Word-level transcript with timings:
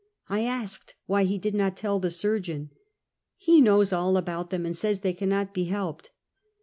I 0.29 0.41
asked 0.45 0.95
why 1.05 1.25
he 1.25 1.37
did 1.37 1.53
not 1.53 1.77
tell 1.77 1.99
the 1.99 2.09
surgeon." 2.09 2.71
He 3.37 3.61
knows 3.61 3.93
all 3.93 4.17
about 4.17 4.49
them, 4.49 4.65
and 4.65 4.75
says 4.75 5.01
they 5.01 5.13
cannot 5.13 5.53
be 5.53 5.65
helped." 5.65 6.09